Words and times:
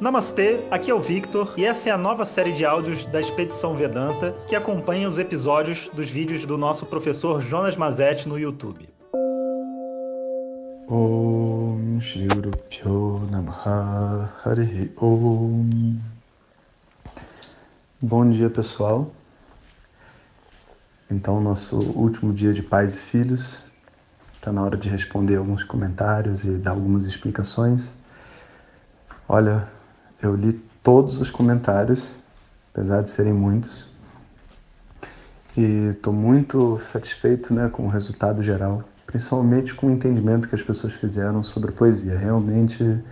Namastê, 0.00 0.60
aqui 0.70 0.92
é 0.92 0.94
o 0.94 1.00
Victor 1.00 1.54
e 1.56 1.64
essa 1.64 1.88
é 1.88 1.92
a 1.92 1.98
nova 1.98 2.24
série 2.24 2.52
de 2.52 2.64
áudios 2.64 3.04
da 3.06 3.18
Expedição 3.18 3.74
Vedanta 3.74 4.32
que 4.46 4.54
acompanha 4.54 5.08
os 5.08 5.18
episódios 5.18 5.90
dos 5.92 6.08
vídeos 6.08 6.46
do 6.46 6.56
nosso 6.56 6.86
professor 6.86 7.40
Jonas 7.40 7.76
Mazetti 7.76 8.28
no 8.28 8.38
YouTube. 8.38 8.88
Om 10.88 11.98
Shri 12.00 12.28
Om 14.96 15.98
Bom 18.00 18.30
dia 18.30 18.48
pessoal. 18.48 19.10
Então, 21.10 21.40
nosso 21.40 21.76
último 21.98 22.32
dia 22.32 22.52
de 22.52 22.62
pais 22.62 22.94
e 22.94 23.00
filhos. 23.00 23.64
Está 24.36 24.52
na 24.52 24.62
hora 24.62 24.76
de 24.76 24.88
responder 24.88 25.34
alguns 25.34 25.64
comentários 25.64 26.44
e 26.44 26.52
dar 26.52 26.70
algumas 26.70 27.04
explicações. 27.04 27.98
Olha, 29.28 29.66
eu 30.22 30.34
li 30.34 30.52
todos 30.82 31.20
os 31.20 31.30
comentários, 31.30 32.16
apesar 32.72 33.02
de 33.02 33.10
serem 33.10 33.32
muitos, 33.32 33.88
e 35.56 35.88
estou 35.90 36.12
muito 36.12 36.78
satisfeito 36.80 37.52
né, 37.52 37.68
com 37.68 37.84
o 37.84 37.88
resultado 37.88 38.42
geral, 38.42 38.84
principalmente 39.06 39.74
com 39.74 39.88
o 39.88 39.90
entendimento 39.90 40.48
que 40.48 40.54
as 40.54 40.62
pessoas 40.62 40.92
fizeram 40.92 41.42
sobre 41.42 41.72
poesia. 41.72 42.16
Realmente 42.16 43.02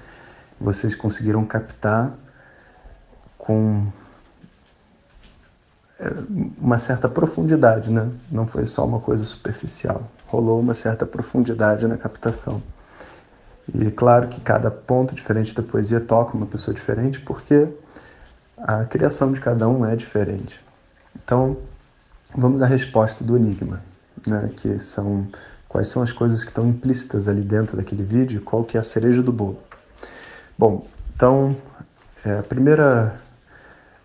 vocês 0.61 0.95
conseguiram 0.95 1.45
captar 1.45 2.13
com 3.37 3.87
é, 5.99 6.09
uma 6.59 6.79
certa 6.79 7.09
profundidade, 7.09 7.91
né? 7.91 8.11
Não 8.31 8.47
foi 8.47 8.65
só 8.65 8.85
uma 8.85 9.01
coisa 9.01 9.25
superficial. 9.25 10.11
Rolou 10.27 10.61
uma 10.61 10.75
certa 10.75 11.07
profundidade 11.07 11.87
na 11.87 11.97
captação. 11.97 12.63
E 13.75 13.91
claro 13.91 14.29
que 14.29 14.41
cada 14.41 14.71
ponto 14.71 15.15
diferente 15.15 15.55
da 15.55 15.63
poesia 15.63 16.01
toca 16.01 16.37
uma 16.37 16.47
pessoa 16.47 16.75
diferente, 16.75 17.21
porque 17.21 17.69
a 18.57 18.85
criação 18.85 19.33
de 19.33 19.41
cada 19.41 19.69
um 19.69 19.85
é 19.85 19.97
diferente. 19.97 20.61
Então, 21.15 21.57
vamos 22.35 22.63
à 22.63 22.67
resposta 22.67 23.25
do 23.25 23.37
enigma, 23.37 23.83
né? 24.27 24.51
que 24.57 24.79
são 24.79 25.27
quais 25.69 25.89
são 25.89 26.03
as 26.03 26.13
coisas 26.13 26.43
que 26.43 26.51
estão 26.51 26.67
implícitas 26.69 27.29
ali 27.29 27.43
dentro 27.43 27.77
daquele 27.77 28.03
vídeo, 28.03 28.41
qual 28.41 28.65
que 28.65 28.77
é 28.77 28.81
a 28.81 28.85
cereja 28.85 29.23
do 29.23 29.33
bolo. 29.33 29.59
Bom, 30.57 30.87
então, 31.15 31.57
é, 32.25 32.39
a 32.39 32.43
primeira, 32.43 33.21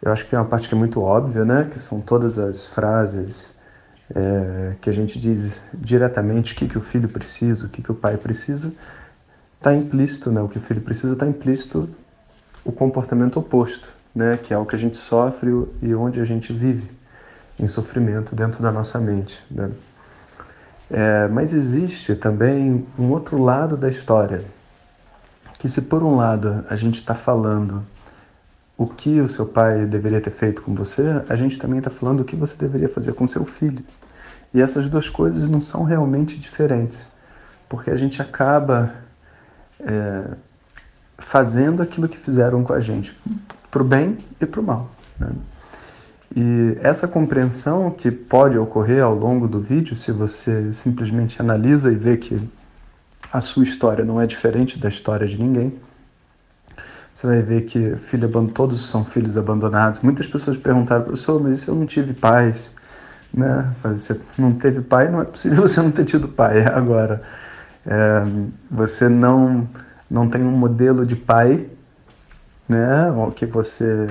eu 0.02 0.12
acho 0.12 0.24
que 0.24 0.32
tem 0.32 0.40
uma 0.40 0.46
parte 0.46 0.68
que 0.68 0.76
é 0.76 0.78
muito 0.78 1.02
óbvia, 1.02 1.46
né? 1.46 1.70
que 1.72 1.80
são 1.80 2.02
todas 2.02 2.38
as 2.38 2.68
frases 2.68 3.54
é, 4.14 4.74
que 4.82 4.90
a 4.90 4.94
gente 4.94 5.20
diz 5.20 5.62
diretamente 5.74 6.54
o 6.54 6.56
que, 6.56 6.68
que 6.68 6.78
o 6.78 6.82
filho 6.82 7.08
precisa, 7.08 7.66
o 7.66 7.70
que, 7.70 7.82
que 7.82 7.92
o 7.92 7.96
pai 7.96 8.18
precisa, 8.18 8.74
está 9.62 9.76
implícito, 9.76 10.32
né? 10.32 10.42
O 10.42 10.48
que 10.48 10.58
o 10.58 10.62
filho 10.62 10.82
precisa 10.82 11.14
está 11.14 11.28
implícito 11.28 11.88
o 12.66 12.72
comportamento 12.72 13.40
oposto, 13.40 13.90
né? 14.14 14.38
Que 14.42 14.56
é 14.56 14.58
o 14.58 14.66
que 14.66 14.76
a 14.76 14.80
gente 14.80 14.98
sofre 14.98 15.52
e 15.84 15.94
onde 15.94 16.20
a 16.20 16.26
gente 16.26 16.52
vive 16.52 16.92
em 17.60 17.68
sofrimento 17.68 18.36
dentro 18.36 18.64
da 18.64 18.72
nossa 18.72 19.00
mente, 19.00 19.42
né? 19.52 19.70
É, 20.90 21.28
mas 21.28 21.54
existe 21.54 22.16
também 22.16 22.86
um 22.98 23.12
outro 23.12 23.42
lado 23.42 23.78
da 23.78 23.88
história, 23.88 24.44
que 25.60 25.70
se 25.70 25.84
por 25.84 26.04
um 26.04 26.16
lado 26.16 26.66
a 26.68 26.76
gente 26.76 26.96
está 26.96 27.14
falando 27.14 27.84
o 28.76 28.88
que 28.88 29.22
o 29.22 29.30
seu 29.30 29.46
pai 29.46 29.86
deveria 29.86 30.20
ter 30.20 30.32
feito 30.32 30.64
com 30.64 30.74
você, 30.74 31.24
a 31.30 31.36
gente 31.36 31.60
também 31.60 31.78
está 31.78 31.92
falando 31.92 32.22
o 32.22 32.26
que 32.26 32.36
você 32.36 32.56
deveria 32.58 32.90
fazer 32.90 33.14
com 33.14 33.28
seu 33.28 33.46
filho. 33.46 33.86
E 34.54 34.60
essas 34.60 34.90
duas 34.90 35.08
coisas 35.08 35.48
não 35.48 35.62
são 35.62 35.84
realmente 35.84 36.38
diferentes, 36.38 37.00
porque 37.70 37.92
a 37.92 37.96
gente 37.96 38.22
acaba 38.22 39.01
é, 39.86 40.24
fazendo 41.18 41.82
aquilo 41.82 42.08
que 42.08 42.18
fizeram 42.18 42.64
com 42.64 42.74
a 42.74 42.80
gente, 42.80 43.18
para 43.70 43.82
o 43.82 43.86
bem 43.86 44.18
e 44.40 44.46
para 44.46 44.60
o 44.60 44.64
mal. 44.64 44.90
Né? 45.20 45.30
E 46.36 46.78
essa 46.82 47.08
compreensão 47.08 47.92
que 47.92 48.10
pode 48.10 48.58
ocorrer 48.58 49.04
ao 49.04 49.14
longo 49.14 49.48
do 49.48 49.60
vídeo, 49.60 49.96
se 49.96 50.12
você 50.12 50.74
simplesmente 50.74 51.42
analisa 51.42 51.92
e 51.92 51.96
vê 51.96 52.16
que 52.18 52.42
a 53.32 53.42
sua 53.42 53.64
história 53.64 54.04
não 54.04 54.20
é 54.20 54.26
diferente 54.26 54.80
da 54.80 54.90
história 54.90 55.28
de 55.28 55.38
ninguém, 55.38 55.74
você 57.14 57.28
vai 57.28 57.42
ver 57.42 57.66
que 57.66 57.96
filho, 57.98 58.30
todos 58.48 58.90
são 58.90 59.04
filhos 59.04 59.38
abandonados. 59.38 60.00
Muitas 60.02 60.26
pessoas 60.26 60.58
perguntaram, 60.58 61.04
professor, 61.04 61.42
mas 61.42 61.56
e 61.56 61.64
se 61.64 61.68
eu 61.68 61.76
não 61.76 61.86
tive 61.86 62.14
pais? 62.14 62.72
Né? 63.34 63.70
Você 63.84 64.20
não 64.38 64.54
teve 64.54 64.82
pai, 64.82 65.10
não 65.12 65.22
é 65.22 65.26
possível 65.26 65.62
você 65.68 65.82
não 65.82 65.92
ter 65.92 66.06
tido 66.06 66.28
pai. 66.28 66.66
Agora, 66.66 67.22
é, 67.86 68.24
você 68.70 69.10
não, 69.10 69.68
não 70.10 70.30
tem 70.30 70.44
um 70.44 70.52
modelo 70.52 71.06
de 71.06 71.16
pai, 71.16 71.68
né? 72.68 73.12
Ou 73.12 73.32
que 73.32 73.46
você 73.46 74.08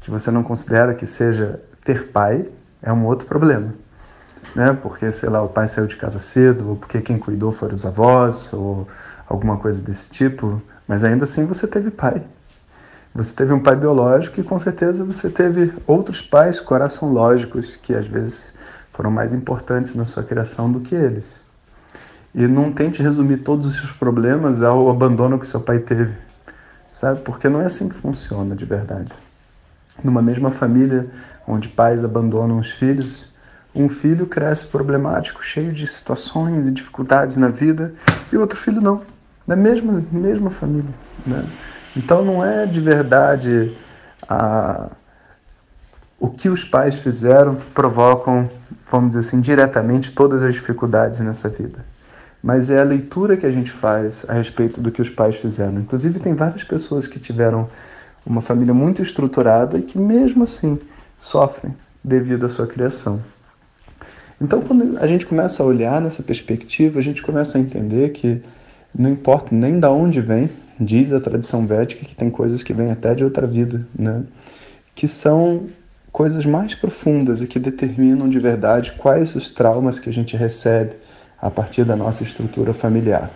que 0.00 0.10
você 0.10 0.30
não 0.30 0.44
considera 0.44 0.94
que 0.94 1.04
seja 1.04 1.60
ter 1.84 2.08
pai, 2.12 2.48
é 2.80 2.92
um 2.92 3.04
outro 3.06 3.26
problema. 3.26 3.74
Né? 4.54 4.72
Porque, 4.80 5.10
sei 5.10 5.28
lá, 5.28 5.42
o 5.42 5.48
pai 5.48 5.66
saiu 5.66 5.88
de 5.88 5.96
casa 5.96 6.20
cedo, 6.20 6.70
ou 6.70 6.76
porque 6.76 7.00
quem 7.00 7.18
cuidou 7.18 7.50
foram 7.50 7.74
os 7.74 7.84
avós, 7.84 8.52
ou 8.52 8.86
alguma 9.28 9.56
coisa 9.56 9.82
desse 9.82 10.08
tipo, 10.08 10.62
mas 10.86 11.02
ainda 11.02 11.24
assim 11.24 11.44
você 11.44 11.66
teve 11.66 11.90
pai. 11.90 12.22
Você 13.14 13.32
teve 13.32 13.52
um 13.52 13.60
pai 13.60 13.74
biológico 13.74 14.40
e 14.40 14.44
com 14.44 14.58
certeza 14.60 15.04
você 15.04 15.28
teve 15.28 15.72
outros 15.86 16.22
pais 16.22 16.60
coração 16.60 17.12
lógicos 17.12 17.74
que 17.74 17.94
às 17.94 18.06
vezes 18.06 18.54
foram 18.92 19.10
mais 19.10 19.32
importantes 19.32 19.94
na 19.94 20.04
sua 20.04 20.22
criação 20.22 20.70
do 20.70 20.80
que 20.80 20.94
eles. 20.94 21.45
E 22.36 22.46
não 22.46 22.70
tente 22.70 23.02
resumir 23.02 23.38
todos 23.38 23.64
os 23.64 23.76
seus 23.76 23.92
problemas 23.92 24.62
ao 24.62 24.90
abandono 24.90 25.38
que 25.38 25.46
seu 25.46 25.58
pai 25.58 25.78
teve, 25.78 26.12
sabe? 26.92 27.22
Porque 27.22 27.48
não 27.48 27.62
é 27.62 27.64
assim 27.64 27.88
que 27.88 27.94
funciona 27.94 28.54
de 28.54 28.66
verdade. 28.66 29.10
Numa 30.04 30.20
mesma 30.20 30.50
família 30.50 31.06
onde 31.48 31.66
pais 31.66 32.04
abandonam 32.04 32.58
os 32.58 32.70
filhos, 32.72 33.32
um 33.74 33.88
filho 33.88 34.26
cresce 34.26 34.66
problemático, 34.66 35.42
cheio 35.42 35.72
de 35.72 35.86
situações 35.86 36.66
e 36.66 36.70
dificuldades 36.70 37.38
na 37.38 37.48
vida, 37.48 37.94
e 38.30 38.36
outro 38.36 38.58
filho 38.58 38.82
não, 38.82 39.00
na 39.46 39.56
mesma, 39.56 40.04
mesma 40.12 40.50
família. 40.50 40.92
Né? 41.26 41.42
Então 41.96 42.22
não 42.22 42.44
é 42.44 42.66
de 42.66 42.82
verdade 42.82 43.74
a, 44.28 44.90
o 46.20 46.28
que 46.28 46.50
os 46.50 46.62
pais 46.62 46.96
fizeram 46.96 47.56
provocam, 47.72 48.50
vamos 48.92 49.14
dizer 49.14 49.20
assim, 49.20 49.40
diretamente 49.40 50.12
todas 50.12 50.42
as 50.42 50.52
dificuldades 50.52 51.18
nessa 51.20 51.48
vida 51.48 51.95
mas 52.42 52.70
é 52.70 52.80
a 52.80 52.84
leitura 52.84 53.36
que 53.36 53.46
a 53.46 53.50
gente 53.50 53.70
faz 53.70 54.24
a 54.28 54.32
respeito 54.32 54.80
do 54.80 54.90
que 54.90 55.02
os 55.02 55.10
pais 55.10 55.36
fizeram. 55.36 55.80
Inclusive, 55.80 56.20
tem 56.20 56.34
várias 56.34 56.62
pessoas 56.62 57.06
que 57.06 57.18
tiveram 57.18 57.68
uma 58.24 58.40
família 58.40 58.74
muito 58.74 59.02
estruturada 59.02 59.78
e 59.78 59.82
que, 59.82 59.98
mesmo 59.98 60.44
assim, 60.44 60.78
sofrem 61.18 61.74
devido 62.02 62.46
à 62.46 62.48
sua 62.48 62.66
criação. 62.66 63.20
Então, 64.40 64.60
quando 64.60 64.98
a 64.98 65.06
gente 65.06 65.24
começa 65.24 65.62
a 65.62 65.66
olhar 65.66 66.00
nessa 66.00 66.22
perspectiva, 66.22 66.98
a 66.98 67.02
gente 67.02 67.22
começa 67.22 67.56
a 67.56 67.60
entender 67.60 68.10
que 68.10 68.42
não 68.96 69.10
importa 69.10 69.54
nem 69.54 69.80
da 69.80 69.90
onde 69.90 70.20
vem, 70.20 70.50
diz 70.78 71.12
a 71.12 71.20
tradição 71.20 71.66
védica 71.66 72.04
que 72.04 72.14
tem 72.14 72.30
coisas 72.30 72.62
que 72.62 72.72
vêm 72.72 72.90
até 72.90 73.14
de 73.14 73.24
outra 73.24 73.46
vida, 73.46 73.86
né? 73.98 74.24
Que 74.94 75.08
são 75.08 75.68
coisas 76.12 76.44
mais 76.44 76.74
profundas 76.74 77.42
e 77.42 77.46
que 77.46 77.58
determinam 77.58 78.28
de 78.28 78.38
verdade 78.38 78.92
quais 78.98 79.34
os 79.34 79.50
traumas 79.50 79.98
que 79.98 80.08
a 80.08 80.12
gente 80.12 80.36
recebe 80.36 80.92
a 81.40 81.50
partir 81.50 81.84
da 81.84 81.96
nossa 81.96 82.22
estrutura 82.22 82.72
familiar. 82.72 83.30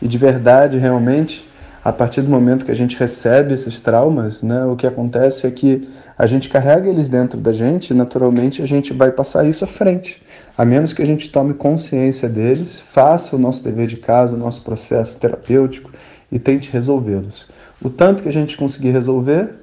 E 0.00 0.06
de 0.06 0.16
verdade, 0.16 0.78
realmente, 0.78 1.48
a 1.84 1.92
partir 1.92 2.22
do 2.22 2.30
momento 2.30 2.64
que 2.64 2.70
a 2.70 2.76
gente 2.76 2.96
recebe 2.96 3.54
esses 3.54 3.80
traumas, 3.80 4.42
né, 4.42 4.64
o 4.64 4.76
que 4.76 4.86
acontece 4.86 5.46
é 5.46 5.50
que 5.50 5.88
a 6.16 6.26
gente 6.26 6.48
carrega 6.48 6.88
eles 6.88 7.08
dentro 7.08 7.40
da 7.40 7.52
gente 7.52 7.90
e 7.90 7.94
naturalmente 7.94 8.62
a 8.62 8.66
gente 8.66 8.92
vai 8.92 9.10
passar 9.10 9.46
isso 9.46 9.64
à 9.64 9.66
frente. 9.66 10.22
A 10.56 10.64
menos 10.64 10.92
que 10.92 11.02
a 11.02 11.06
gente 11.06 11.30
tome 11.30 11.54
consciência 11.54 12.28
deles, 12.28 12.80
faça 12.80 13.36
o 13.36 13.38
nosso 13.38 13.64
dever 13.64 13.86
de 13.86 13.96
casa, 13.96 14.34
o 14.34 14.38
nosso 14.38 14.62
processo 14.62 15.18
terapêutico 15.18 15.90
e 16.30 16.38
tente 16.38 16.70
resolvê-los. 16.70 17.48
O 17.80 17.88
tanto 17.88 18.22
que 18.22 18.28
a 18.28 18.32
gente 18.32 18.56
conseguir 18.56 18.90
resolver, 18.90 19.54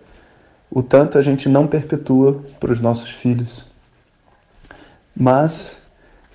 o 0.72 0.82
tanto 0.82 1.18
a 1.18 1.22
gente 1.22 1.48
não 1.48 1.68
perpetua 1.68 2.42
para 2.60 2.72
os 2.72 2.80
nossos 2.80 3.10
filhos. 3.10 3.66
Mas 5.16 5.78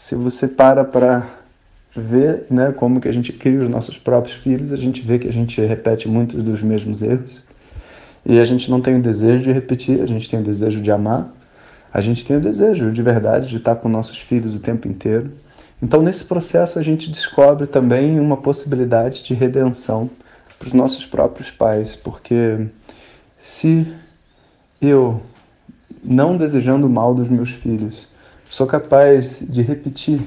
se 0.00 0.14
você 0.14 0.48
para 0.48 0.82
para 0.82 1.28
ver 1.94 2.46
né, 2.48 2.72
como 2.72 3.02
que 3.02 3.06
a 3.06 3.12
gente 3.12 3.34
cria 3.34 3.60
os 3.60 3.68
nossos 3.68 3.98
próprios 3.98 4.34
filhos, 4.34 4.72
a 4.72 4.76
gente 4.76 5.02
vê 5.02 5.18
que 5.18 5.28
a 5.28 5.32
gente 5.32 5.60
repete 5.60 6.08
muitos 6.08 6.42
dos 6.42 6.62
mesmos 6.62 7.02
erros. 7.02 7.44
E 8.24 8.38
a 8.40 8.44
gente 8.46 8.70
não 8.70 8.80
tem 8.80 8.96
o 8.96 9.02
desejo 9.02 9.42
de 9.42 9.52
repetir, 9.52 10.00
a 10.00 10.06
gente 10.06 10.30
tem 10.30 10.40
o 10.40 10.42
desejo 10.42 10.80
de 10.80 10.90
amar, 10.90 11.30
a 11.92 12.00
gente 12.00 12.24
tem 12.24 12.38
o 12.38 12.40
desejo 12.40 12.90
de 12.90 13.02
verdade 13.02 13.50
de 13.50 13.58
estar 13.58 13.76
com 13.76 13.90
nossos 13.90 14.18
filhos 14.18 14.54
o 14.54 14.60
tempo 14.60 14.88
inteiro. 14.88 15.32
Então, 15.82 16.00
nesse 16.00 16.24
processo, 16.24 16.78
a 16.78 16.82
gente 16.82 17.10
descobre 17.10 17.66
também 17.66 18.18
uma 18.18 18.38
possibilidade 18.38 19.22
de 19.22 19.34
redenção 19.34 20.08
para 20.58 20.66
os 20.66 20.72
nossos 20.72 21.04
próprios 21.04 21.50
pais, 21.50 21.94
porque 21.94 22.68
se 23.38 23.86
eu, 24.80 25.20
não 26.02 26.38
desejando 26.38 26.86
o 26.86 26.90
mal 26.90 27.14
dos 27.14 27.28
meus 27.28 27.50
filhos, 27.50 28.09
Sou 28.50 28.66
capaz 28.66 29.38
de 29.48 29.62
repetir 29.62 30.20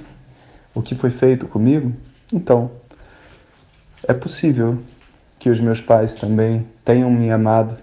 o 0.74 0.82
que 0.82 0.96
foi 0.96 1.10
feito 1.10 1.46
comigo? 1.46 1.92
Então, 2.32 2.72
é 4.08 4.14
possível 4.14 4.80
que 5.38 5.50
os 5.50 5.60
meus 5.60 5.82
pais 5.82 6.16
também 6.16 6.66
tenham 6.86 7.12
me 7.12 7.30
amado, 7.30 7.76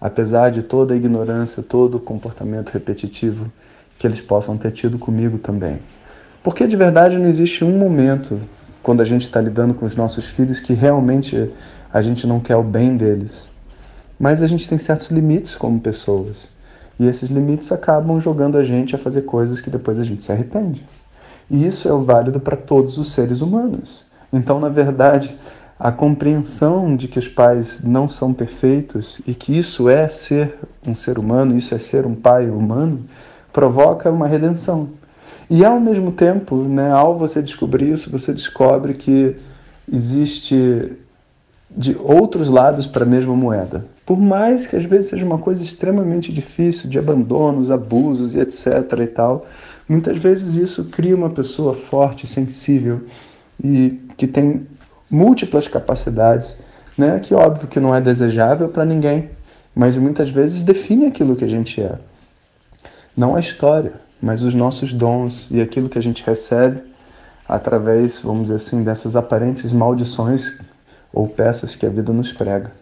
apesar 0.00 0.50
de 0.50 0.64
toda 0.64 0.94
a 0.94 0.96
ignorância, 0.96 1.62
todo 1.62 1.98
o 1.98 2.00
comportamento 2.00 2.70
repetitivo 2.70 3.52
que 3.96 4.04
eles 4.04 4.20
possam 4.20 4.58
ter 4.58 4.72
tido 4.72 4.98
comigo 4.98 5.38
também. 5.38 5.78
Porque 6.42 6.66
de 6.66 6.76
verdade 6.76 7.16
não 7.16 7.28
existe 7.28 7.64
um 7.64 7.78
momento 7.78 8.40
quando 8.82 9.00
a 9.00 9.04
gente 9.04 9.22
está 9.22 9.40
lidando 9.40 9.74
com 9.74 9.86
os 9.86 9.94
nossos 9.94 10.24
filhos 10.24 10.58
que 10.58 10.72
realmente 10.72 11.52
a 11.92 12.02
gente 12.02 12.26
não 12.26 12.40
quer 12.40 12.56
o 12.56 12.64
bem 12.64 12.96
deles. 12.96 13.48
Mas 14.18 14.42
a 14.42 14.48
gente 14.48 14.68
tem 14.68 14.76
certos 14.76 15.12
limites 15.12 15.54
como 15.54 15.78
pessoas. 15.78 16.52
E 16.98 17.06
esses 17.06 17.28
limites 17.28 17.72
acabam 17.72 18.20
jogando 18.20 18.56
a 18.56 18.64
gente 18.64 18.94
a 18.94 18.98
fazer 18.98 19.22
coisas 19.22 19.60
que 19.60 19.70
depois 19.70 19.98
a 19.98 20.04
gente 20.04 20.22
se 20.22 20.30
arrepende. 20.30 20.84
E 21.50 21.66
isso 21.66 21.88
é 21.88 22.04
válido 22.04 22.40
para 22.40 22.56
todos 22.56 22.98
os 22.98 23.12
seres 23.12 23.40
humanos. 23.40 24.04
Então, 24.32 24.58
na 24.58 24.68
verdade, 24.68 25.36
a 25.78 25.90
compreensão 25.90 26.96
de 26.96 27.08
que 27.08 27.18
os 27.18 27.28
pais 27.28 27.82
não 27.82 28.08
são 28.08 28.32
perfeitos 28.32 29.20
e 29.26 29.34
que 29.34 29.56
isso 29.56 29.88
é 29.88 30.08
ser 30.08 30.54
um 30.86 30.94
ser 30.94 31.18
humano, 31.18 31.56
isso 31.56 31.74
é 31.74 31.78
ser 31.78 32.06
um 32.06 32.14
pai 32.14 32.48
humano, 32.48 33.04
provoca 33.52 34.10
uma 34.10 34.26
redenção. 34.26 34.88
E 35.50 35.64
ao 35.64 35.78
mesmo 35.78 36.10
tempo, 36.12 36.56
né, 36.56 36.90
ao 36.90 37.18
você 37.18 37.42
descobrir 37.42 37.90
isso, 37.90 38.10
você 38.10 38.32
descobre 38.32 38.94
que 38.94 39.36
existe 39.92 40.92
de 41.76 41.96
outros 41.98 42.48
lados 42.48 42.86
para 42.86 43.04
a 43.04 43.06
mesma 43.06 43.34
moeda. 43.34 43.84
Por 44.06 44.18
mais 44.18 44.66
que 44.66 44.76
às 44.76 44.84
vezes 44.84 45.10
seja 45.10 45.26
uma 45.26 45.38
coisa 45.38 45.62
extremamente 45.62 46.32
difícil, 46.32 46.88
de 46.88 46.98
abandonos, 46.98 47.70
abusos 47.70 48.34
e 48.34 48.40
etc 48.40 48.66
e 49.02 49.06
tal, 49.06 49.46
muitas 49.88 50.18
vezes 50.18 50.54
isso 50.54 50.84
cria 50.84 51.16
uma 51.16 51.30
pessoa 51.30 51.74
forte, 51.74 52.26
sensível 52.26 53.02
e 53.62 54.00
que 54.16 54.26
tem 54.26 54.66
múltiplas 55.10 55.66
capacidades, 55.66 56.54
né? 56.96 57.18
Que 57.20 57.34
óbvio 57.34 57.66
que 57.66 57.80
não 57.80 57.94
é 57.94 58.00
desejável 58.00 58.68
para 58.68 58.84
ninguém, 58.84 59.30
mas 59.74 59.96
muitas 59.96 60.30
vezes 60.30 60.62
define 60.62 61.06
aquilo 61.06 61.34
que 61.34 61.44
a 61.44 61.48
gente 61.48 61.80
é. 61.82 61.98
Não 63.16 63.34
a 63.34 63.40
história, 63.40 63.94
mas 64.22 64.44
os 64.44 64.54
nossos 64.54 64.92
dons 64.92 65.48
e 65.50 65.60
aquilo 65.60 65.88
que 65.88 65.98
a 65.98 66.02
gente 66.02 66.24
recebe 66.24 66.80
através, 67.48 68.20
vamos 68.20 68.44
dizer 68.44 68.56
assim, 68.56 68.82
dessas 68.82 69.16
aparentes 69.16 69.72
maldições 69.72 70.56
ou 71.14 71.28
peças 71.28 71.76
que 71.76 71.86
a 71.86 71.88
vida 71.88 72.12
nos 72.12 72.32
prega. 72.32 72.72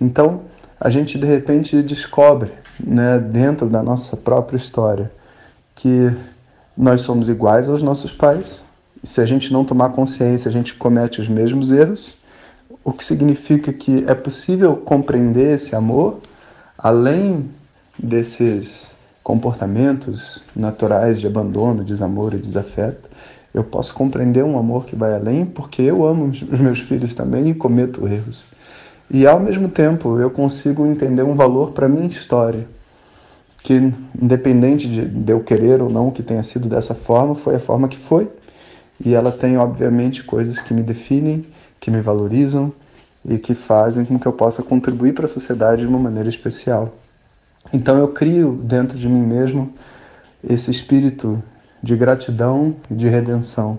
Então, 0.00 0.42
a 0.80 0.88
gente 0.88 1.18
de 1.18 1.26
repente 1.26 1.82
descobre, 1.82 2.52
né, 2.78 3.18
dentro 3.18 3.68
da 3.68 3.82
nossa 3.82 4.16
própria 4.16 4.56
história, 4.56 5.10
que 5.74 6.12
nós 6.76 7.00
somos 7.00 7.28
iguais 7.28 7.68
aos 7.68 7.82
nossos 7.82 8.12
pais. 8.12 8.62
E 9.02 9.06
se 9.06 9.20
a 9.20 9.26
gente 9.26 9.52
não 9.52 9.64
tomar 9.64 9.90
consciência, 9.90 10.48
a 10.48 10.52
gente 10.52 10.74
comete 10.74 11.20
os 11.20 11.28
mesmos 11.28 11.72
erros, 11.72 12.16
o 12.84 12.92
que 12.92 13.04
significa 13.04 13.72
que 13.72 14.04
é 14.06 14.14
possível 14.14 14.76
compreender 14.76 15.54
esse 15.54 15.74
amor 15.74 16.20
além 16.78 17.50
desses 17.98 18.90
comportamentos 19.22 20.42
naturais 20.54 21.20
de 21.20 21.26
abandono, 21.26 21.84
desamor 21.84 22.34
e 22.34 22.38
desafeto. 22.38 23.08
Eu 23.54 23.62
posso 23.62 23.92
compreender 23.92 24.42
um 24.42 24.58
amor 24.58 24.86
que 24.86 24.96
vai 24.96 25.14
além 25.14 25.44
porque 25.44 25.82
eu 25.82 26.06
amo 26.06 26.26
os 26.26 26.42
meus 26.42 26.80
filhos 26.80 27.14
também 27.14 27.50
e 27.50 27.54
cometo 27.54 28.06
erros. 28.08 28.44
E 29.10 29.26
ao 29.26 29.38
mesmo 29.38 29.68
tempo 29.68 30.18
eu 30.18 30.30
consigo 30.30 30.86
entender 30.86 31.22
um 31.22 31.34
valor 31.34 31.72
para 31.72 31.88
minha 31.88 32.06
história, 32.06 32.66
que 33.62 33.92
independente 34.20 34.88
de, 34.88 35.04
de 35.04 35.32
eu 35.32 35.40
querer 35.40 35.82
ou 35.82 35.90
não 35.90 36.10
que 36.10 36.22
tenha 36.22 36.42
sido 36.42 36.68
dessa 36.68 36.94
forma, 36.94 37.34
foi 37.34 37.56
a 37.56 37.60
forma 37.60 37.88
que 37.88 37.98
foi. 37.98 38.28
E 39.04 39.14
ela 39.14 39.30
tem 39.30 39.58
obviamente 39.58 40.24
coisas 40.24 40.60
que 40.60 40.72
me 40.72 40.82
definem, 40.82 41.44
que 41.78 41.90
me 41.90 42.00
valorizam 42.00 42.72
e 43.24 43.38
que 43.38 43.54
fazem 43.54 44.04
com 44.04 44.18
que 44.18 44.26
eu 44.26 44.32
possa 44.32 44.62
contribuir 44.62 45.12
para 45.12 45.26
a 45.26 45.28
sociedade 45.28 45.82
de 45.82 45.88
uma 45.88 45.98
maneira 45.98 46.28
especial. 46.28 46.94
Então 47.72 47.98
eu 47.98 48.08
crio 48.08 48.52
dentro 48.52 48.96
de 48.96 49.08
mim 49.08 49.22
mesmo 49.22 49.72
esse 50.42 50.70
espírito 50.70 51.42
de 51.82 51.96
gratidão 51.96 52.76
e 52.90 52.94
de 52.94 53.08
redenção, 53.08 53.78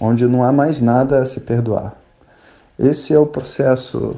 onde 0.00 0.26
não 0.26 0.42
há 0.42 0.52
mais 0.52 0.80
nada 0.80 1.20
a 1.20 1.24
se 1.24 1.40
perdoar. 1.40 1.94
Esse 2.78 3.14
é 3.14 3.18
o 3.18 3.26
processo 3.26 4.16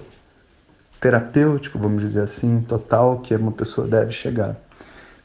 terapêutico, 1.01 1.79
vamos 1.79 2.01
dizer 2.01 2.23
assim, 2.23 2.65
total 2.67 3.19
que 3.19 3.35
uma 3.35 3.53
pessoa 3.53 3.87
deve 3.87 4.13
chegar. 4.13 4.57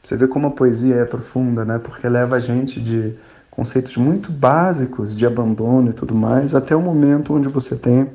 Você 0.02 0.16
vê 0.16 0.26
como 0.26 0.48
a 0.48 0.50
poesia 0.50 0.96
é 0.96 1.04
profunda, 1.04 1.64
né? 1.64 1.78
Porque 1.78 2.08
leva 2.08 2.36
a 2.36 2.40
gente 2.40 2.80
de 2.80 3.14
conceitos 3.50 3.96
muito 3.96 4.30
básicos 4.30 5.16
de 5.16 5.24
abandono 5.24 5.90
e 5.90 5.92
tudo 5.92 6.14
mais, 6.14 6.54
até 6.54 6.74
o 6.74 6.80
momento 6.80 7.34
onde 7.34 7.48
você 7.48 7.76
tem 7.76 8.10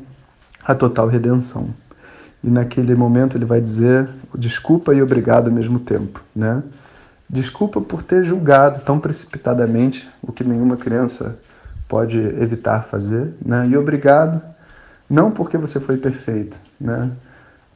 a 0.63 0.75
total 0.75 1.07
redenção 1.07 1.69
e 2.43 2.50
naquele 2.50 2.95
momento 2.95 3.38
ele 3.38 3.45
vai 3.45 3.59
dizer 3.59 4.07
desculpa 4.35 4.93
e 4.93 5.01
obrigado 5.01 5.47
ao 5.47 5.53
mesmo 5.53 5.79
tempo, 5.79 6.21
né? 6.35 6.61
Desculpa 7.29 7.81
por 7.81 8.03
ter 8.03 8.24
julgado 8.24 8.81
tão 8.81 9.00
precipitadamente 9.00 10.09
o 10.21 10.31
que 10.31 10.44
nenhuma 10.44 10.77
criança 10.77 11.38
pode 11.88 12.18
evitar 12.18 12.85
fazer, 12.85 13.33
né? 13.44 13.68
E 13.68 13.77
obrigado 13.77 14.41
não 15.09 15.31
porque 15.31 15.57
você 15.57 15.79
foi 15.79 15.97
perfeito, 15.97 16.59
né? 16.79 17.12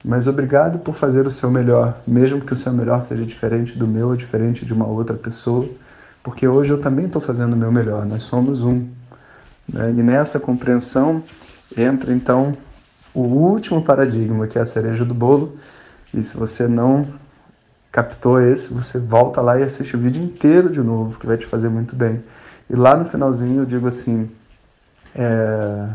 Mas 0.04 0.28
obrigado 0.28 0.80
por 0.80 0.96
fazer 0.96 1.28
o 1.28 1.32
seu 1.32 1.52
melhor, 1.52 2.02
mesmo 2.08 2.42
que 2.42 2.54
o 2.54 2.58
seu 2.58 2.74
melhor 2.74 3.02
seja 3.02 3.26
diferente 3.26 3.78
do 3.78 3.88
meu 3.88 4.10
ou 4.10 4.16
diferente 4.16 4.66
de 4.66 4.74
uma 4.74 4.88
outra 4.88 5.16
pessoa, 5.16 5.70
porque 6.24 6.48
hoje 6.48 6.72
eu 6.72 6.80
também 6.80 7.06
estou 7.06 7.22
fazendo 7.22 7.54
o 7.54 7.58
meu 7.58 7.72
melhor, 7.72 8.06
nós 8.06 8.24
somos 8.24 8.64
um. 8.64 8.88
Né? 9.72 9.92
E 9.92 10.02
nessa 10.02 10.40
compreensão 10.40 11.24
entra 11.78 12.14
então 12.14 12.58
o 13.14 13.22
último 13.22 13.84
paradigma, 13.84 14.48
que 14.48 14.58
é 14.58 14.62
a 14.62 14.66
cereja 14.66 15.06
do 15.06 15.14
bolo. 15.14 15.58
E 16.14 16.22
se 16.22 16.36
você 16.36 16.68
não 16.68 17.08
captou 17.92 18.42
esse, 18.42 18.74
você 18.74 19.00
volta 19.00 19.42
lá 19.42 19.60
e 19.60 19.64
assiste 19.64 19.96
o 19.96 20.00
vídeo 20.00 20.24
inteiro 20.24 20.70
de 20.70 20.82
novo, 20.82 21.20
que 21.20 21.28
vai 21.28 21.38
te 21.38 21.46
fazer 21.46 21.70
muito 21.70 21.96
bem. 21.96 22.24
E 22.70 22.76
lá 22.76 22.96
no 22.96 23.06
finalzinho 23.06 23.62
eu 23.62 23.66
digo 23.66 23.88
assim, 23.88 24.32
é, 25.14 25.88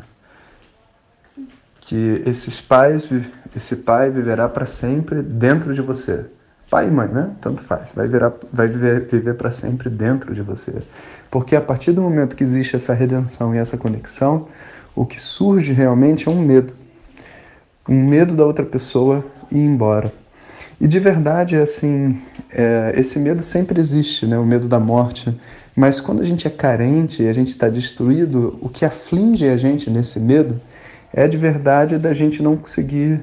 que 1.80 2.22
esses 2.26 2.60
pais, 2.60 3.08
esse 3.54 3.76
pai 3.76 4.10
viverá 4.10 4.48
para 4.48 4.66
sempre 4.66 5.22
dentro 5.22 5.72
de 5.72 5.80
você. 5.80 6.26
Pai 6.68 6.88
e 6.88 6.90
mãe, 6.90 7.08
né? 7.08 7.30
Tanto 7.40 7.62
faz. 7.62 7.92
Vai, 7.94 8.08
virar, 8.08 8.32
vai 8.52 8.66
viver, 8.66 9.06
viver 9.06 9.34
para 9.34 9.52
sempre 9.52 9.88
dentro 9.88 10.34
de 10.34 10.42
você. 10.42 10.82
Porque 11.30 11.54
a 11.54 11.60
partir 11.60 11.92
do 11.92 12.02
momento 12.02 12.34
que 12.34 12.42
existe 12.42 12.74
essa 12.74 12.92
redenção 12.92 13.54
e 13.54 13.58
essa 13.58 13.78
conexão, 13.78 14.48
o 14.94 15.06
que 15.06 15.20
surge 15.20 15.72
realmente 15.72 16.28
é 16.28 16.30
um 16.30 16.40
medo 16.40 16.74
um 17.88 18.04
medo 18.04 18.34
da 18.34 18.44
outra 18.44 18.64
pessoa 18.64 19.24
ir 19.50 19.58
embora. 19.58 20.12
E 20.80 20.86
de 20.86 20.98
verdade, 20.98 21.56
assim, 21.56 22.20
é, 22.50 22.92
esse 22.96 23.18
medo 23.18 23.42
sempre 23.42 23.80
existe, 23.80 24.26
né? 24.26 24.38
o 24.38 24.44
medo 24.44 24.68
da 24.68 24.78
morte. 24.78 25.34
Mas 25.74 26.00
quando 26.00 26.20
a 26.20 26.24
gente 26.24 26.46
é 26.46 26.50
carente 26.50 27.22
e 27.22 27.28
a 27.28 27.32
gente 27.32 27.48
está 27.48 27.68
destruído, 27.68 28.58
o 28.60 28.68
que 28.68 28.84
aflige 28.84 29.48
a 29.48 29.56
gente 29.56 29.90
nesse 29.90 30.20
medo 30.20 30.60
é 31.12 31.26
de 31.26 31.36
verdade 31.36 31.98
da 31.98 32.12
gente 32.12 32.42
não 32.42 32.56
conseguir 32.56 33.22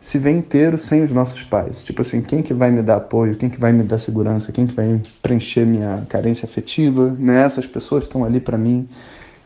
se 0.00 0.18
ver 0.18 0.30
inteiro 0.30 0.78
sem 0.78 1.02
os 1.04 1.12
nossos 1.12 1.42
pais. 1.42 1.84
Tipo 1.84 2.00
assim, 2.02 2.22
quem 2.22 2.42
que 2.42 2.54
vai 2.54 2.70
me 2.70 2.82
dar 2.82 2.96
apoio, 2.96 3.36
quem 3.36 3.50
que 3.50 3.60
vai 3.60 3.72
me 3.72 3.82
dar 3.82 3.98
segurança, 3.98 4.50
quem 4.50 4.66
que 4.66 4.74
vai 4.74 5.00
preencher 5.22 5.66
minha 5.66 6.06
carência 6.08 6.46
afetiva, 6.46 7.14
né? 7.18 7.42
Essas 7.42 7.66
pessoas 7.66 8.04
estão 8.04 8.24
ali 8.24 8.40
para 8.40 8.56
mim. 8.56 8.88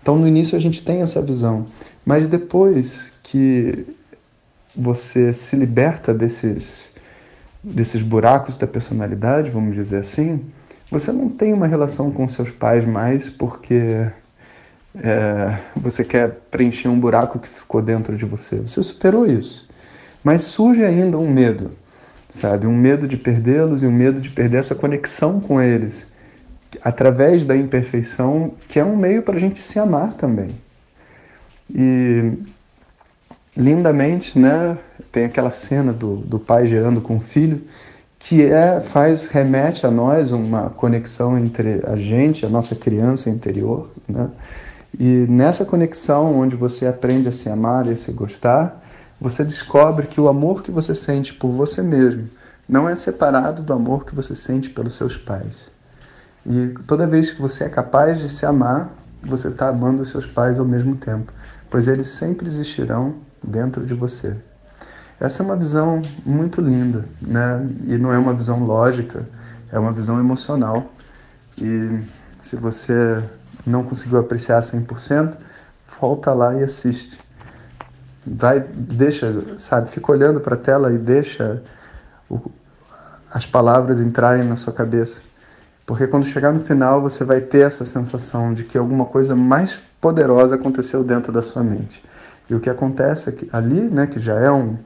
Então 0.00 0.16
no 0.16 0.28
início 0.28 0.56
a 0.56 0.60
gente 0.60 0.84
tem 0.84 1.00
essa 1.00 1.20
visão, 1.20 1.66
mas 2.04 2.28
depois 2.28 3.10
que 3.22 3.86
você 4.76 5.32
se 5.32 5.56
liberta 5.56 6.12
desses, 6.12 6.90
desses 7.64 8.02
buracos 8.02 8.58
da 8.58 8.66
personalidade, 8.66 9.50
vamos 9.50 9.74
dizer 9.74 9.98
assim, 9.98 10.44
você 10.90 11.10
não 11.10 11.28
tem 11.28 11.52
uma 11.52 11.66
relação 11.66 12.10
com 12.10 12.28
seus 12.28 12.50
pais 12.50 12.84
mais 12.84 13.30
porque 13.30 14.06
é, 14.96 15.58
você 15.74 16.04
quer 16.04 16.30
preencher 16.50 16.88
um 16.88 17.00
buraco 17.00 17.38
que 17.38 17.48
ficou 17.48 17.80
dentro 17.80 18.16
de 18.16 18.24
você. 18.24 18.60
Você 18.60 18.82
superou 18.82 19.26
isso. 19.26 19.68
Mas 20.22 20.42
surge 20.42 20.84
ainda 20.84 21.18
um 21.18 21.30
medo, 21.30 21.72
sabe? 22.28 22.66
Um 22.66 22.76
medo 22.76 23.08
de 23.08 23.16
perdê-los 23.16 23.82
e 23.82 23.86
um 23.86 23.92
medo 23.92 24.20
de 24.20 24.30
perder 24.30 24.58
essa 24.58 24.74
conexão 24.74 25.40
com 25.40 25.60
eles 25.60 26.12
através 26.82 27.44
da 27.44 27.56
imperfeição, 27.56 28.54
que 28.68 28.78
é 28.78 28.84
um 28.84 28.96
meio 28.96 29.22
para 29.22 29.36
a 29.36 29.40
gente 29.40 29.62
se 29.62 29.78
amar 29.78 30.12
também. 30.14 30.50
E 31.70 32.32
lindamente, 33.56 34.38
né? 34.38 34.76
Tem 35.12 35.24
aquela 35.24 35.50
cena 35.50 35.92
do, 35.92 36.16
do 36.16 36.38
pai 36.38 36.66
gerando 36.66 37.00
com 37.00 37.16
o 37.16 37.20
filho, 37.20 37.62
que 38.18 38.42
é, 38.42 38.80
faz, 38.80 39.26
remete 39.26 39.86
a 39.86 39.90
nós 39.90 40.32
uma 40.32 40.70
conexão 40.70 41.38
entre 41.38 41.82
a 41.86 41.94
gente, 41.94 42.44
a 42.44 42.48
nossa 42.48 42.74
criança 42.74 43.30
interior, 43.30 43.90
né? 44.08 44.28
E 44.98 45.26
nessa 45.28 45.64
conexão, 45.64 46.38
onde 46.38 46.54
você 46.54 46.86
aprende 46.86 47.28
a 47.28 47.32
se 47.32 47.48
amar 47.48 47.86
e 47.86 47.90
a 47.90 47.96
se 47.96 48.12
gostar, 48.12 48.82
você 49.20 49.44
descobre 49.44 50.06
que 50.06 50.20
o 50.20 50.28
amor 50.28 50.62
que 50.62 50.70
você 50.70 50.94
sente 50.94 51.34
por 51.34 51.50
você 51.50 51.82
mesmo 51.82 52.28
não 52.68 52.88
é 52.88 52.96
separado 52.96 53.62
do 53.62 53.72
amor 53.72 54.04
que 54.04 54.14
você 54.14 54.34
sente 54.34 54.70
pelos 54.70 54.94
seus 54.94 55.16
pais. 55.16 55.70
E 56.46 56.74
toda 56.86 57.06
vez 57.06 57.30
que 57.30 57.40
você 57.40 57.64
é 57.64 57.68
capaz 57.68 58.18
de 58.20 58.28
se 58.28 58.46
amar, 58.46 58.90
você 59.22 59.48
está 59.48 59.68
amando 59.68 60.02
os 60.02 60.10
seus 60.10 60.26
pais 60.26 60.58
ao 60.58 60.64
mesmo 60.64 60.94
tempo, 60.96 61.32
pois 61.70 61.88
eles 61.88 62.08
sempre 62.08 62.46
existirão 62.46 63.16
dentro 63.46 63.84
de 63.84 63.94
você. 63.94 64.36
Essa 65.20 65.42
é 65.42 65.46
uma 65.46 65.56
visão 65.56 66.02
muito 66.24 66.60
linda, 66.60 67.04
né? 67.22 67.66
E 67.86 67.96
não 67.96 68.12
é 68.12 68.18
uma 68.18 68.34
visão 68.34 68.64
lógica, 68.64 69.24
é 69.70 69.78
uma 69.78 69.92
visão 69.92 70.18
emocional. 70.18 70.92
E 71.56 72.00
se 72.40 72.56
você 72.56 73.22
não 73.66 73.84
conseguiu 73.84 74.18
apreciar 74.18 74.60
100%, 74.60 75.36
volta 76.00 76.32
lá 76.32 76.54
e 76.54 76.62
assiste. 76.62 77.18
Vai, 78.26 78.60
deixa, 78.60 79.58
sabe, 79.58 79.90
fica 79.90 80.10
olhando 80.10 80.40
para 80.40 80.54
a 80.54 80.58
tela 80.58 80.92
e 80.92 80.98
deixa 80.98 81.62
o, 82.28 82.40
as 83.30 83.46
palavras 83.46 84.00
entrarem 84.00 84.44
na 84.44 84.56
sua 84.56 84.72
cabeça. 84.72 85.20
Porque 85.86 86.06
quando 86.06 86.26
chegar 86.26 86.52
no 86.52 86.60
final, 86.64 87.00
você 87.00 87.24
vai 87.24 87.40
ter 87.40 87.60
essa 87.60 87.84
sensação 87.84 88.54
de 88.54 88.64
que 88.64 88.78
alguma 88.78 89.04
coisa 89.04 89.36
mais 89.36 89.78
poderosa 90.00 90.54
aconteceu 90.54 91.04
dentro 91.04 91.30
da 91.30 91.42
sua 91.42 91.62
mente. 91.62 92.02
E 92.48 92.54
o 92.54 92.60
que 92.60 92.68
acontece 92.68 93.28
é 93.28 93.32
que 93.32 93.48
ali, 93.52 93.80
né, 93.80 94.06
que 94.06 94.20
já 94.20 94.34
é 94.34 94.50
um, 94.50 94.76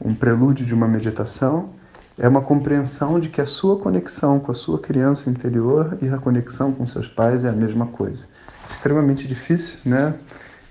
um 0.00 0.14
prelúdio 0.14 0.64
de 0.64 0.74
uma 0.74 0.88
meditação, 0.88 1.70
é 2.18 2.28
uma 2.28 2.42
compreensão 2.42 3.20
de 3.20 3.28
que 3.28 3.40
a 3.40 3.46
sua 3.46 3.78
conexão 3.78 4.40
com 4.40 4.50
a 4.50 4.54
sua 4.54 4.78
criança 4.78 5.30
interior 5.30 5.96
e 6.02 6.08
a 6.08 6.18
conexão 6.18 6.72
com 6.72 6.86
seus 6.86 7.06
pais 7.06 7.44
é 7.44 7.48
a 7.48 7.52
mesma 7.52 7.86
coisa. 7.86 8.26
Extremamente 8.68 9.26
difícil, 9.28 9.78
né? 9.84 10.14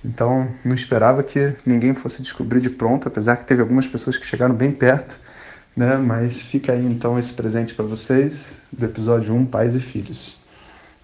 Então, 0.03 0.47
não 0.63 0.75
esperava 0.75 1.23
que 1.23 1.55
ninguém 1.65 1.93
fosse 1.93 2.21
descobrir 2.21 2.59
de 2.59 2.69
pronto, 2.69 3.07
apesar 3.07 3.37
que 3.37 3.45
teve 3.45 3.61
algumas 3.61 3.87
pessoas 3.87 4.17
que 4.17 4.25
chegaram 4.25 4.53
bem 4.53 4.71
perto, 4.71 5.19
né? 5.75 5.97
Mas 5.97 6.41
fica 6.41 6.73
aí 6.73 6.85
então 6.85 7.17
esse 7.17 7.33
presente 7.33 7.73
para 7.73 7.85
vocês 7.85 8.57
do 8.71 8.85
episódio 8.85 9.33
1, 9.33 9.45
Pais 9.45 9.75
e 9.75 9.79
Filhos. 9.79 10.37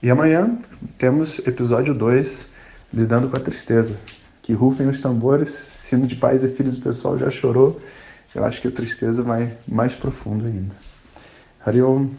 E 0.01 0.11
amanhã 0.11 0.57
temos 0.97 1.39
episódio 1.47 1.93
2, 1.93 2.51
Lidando 2.93 3.29
com 3.29 3.37
a 3.37 3.39
Tristeza. 3.39 3.97
Que 4.43 4.53
rufem 4.53 4.87
os 4.87 5.01
tambores, 5.01 5.49
sino 5.49 6.05
de 6.05 6.15
pais 6.15 6.43
e 6.43 6.49
filhos, 6.49 6.77
o 6.77 6.81
pessoal 6.81 7.17
já 7.17 7.31
chorou. 7.31 7.81
Eu 8.35 8.43
acho 8.43 8.61
que 8.61 8.67
a 8.67 8.71
tristeza 8.71 9.23
vai 9.23 9.57
mais 9.67 9.95
profundo 9.95 10.45
ainda. 10.45 10.75
Hariom. 11.65 12.09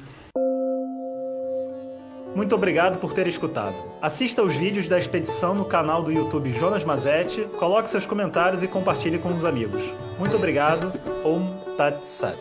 Muito 2.35 2.54
obrigado 2.54 2.99
por 2.99 3.12
ter 3.12 3.28
escutado. 3.28 3.75
Assista 4.02 4.43
os 4.43 4.54
vídeos 4.54 4.88
da 4.88 4.99
expedição 4.99 5.54
no 5.54 5.64
canal 5.66 6.02
do 6.02 6.11
YouTube 6.11 6.50
Jonas 6.59 6.83
Mazetti, 6.83 7.47
coloque 7.59 7.88
seus 7.88 8.07
comentários 8.07 8.62
e 8.62 8.66
compartilhe 8.66 9.19
com 9.19 9.28
os 9.28 9.45
amigos. 9.45 9.83
Muito 10.19 10.35
obrigado. 10.35 10.93
Om 11.25 11.76
Tat 11.76 12.04
Sat. 12.04 12.38